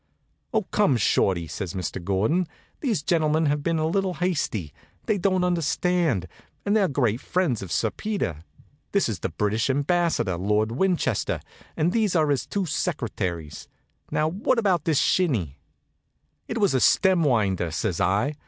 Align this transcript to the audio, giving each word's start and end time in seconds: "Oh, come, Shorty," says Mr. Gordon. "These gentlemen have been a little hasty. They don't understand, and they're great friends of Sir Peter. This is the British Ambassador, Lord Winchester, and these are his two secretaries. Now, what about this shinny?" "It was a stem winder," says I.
"Oh, 0.51 0.63
come, 0.63 0.97
Shorty," 0.97 1.45
says 1.45 1.75
Mr. 1.75 2.03
Gordon. 2.03 2.47
"These 2.79 3.03
gentlemen 3.03 3.45
have 3.45 3.61
been 3.61 3.77
a 3.77 3.85
little 3.85 4.15
hasty. 4.15 4.73
They 5.05 5.19
don't 5.19 5.43
understand, 5.43 6.27
and 6.65 6.75
they're 6.75 6.87
great 6.87 7.21
friends 7.21 7.61
of 7.61 7.71
Sir 7.71 7.91
Peter. 7.91 8.43
This 8.93 9.07
is 9.07 9.19
the 9.19 9.29
British 9.29 9.69
Ambassador, 9.69 10.37
Lord 10.37 10.71
Winchester, 10.71 11.39
and 11.77 11.91
these 11.91 12.15
are 12.15 12.31
his 12.31 12.47
two 12.47 12.65
secretaries. 12.65 13.67
Now, 14.09 14.27
what 14.27 14.57
about 14.57 14.85
this 14.85 14.97
shinny?" 14.97 15.59
"It 16.47 16.57
was 16.57 16.73
a 16.73 16.79
stem 16.79 17.21
winder," 17.21 17.69
says 17.69 18.01
I. 18.01 18.33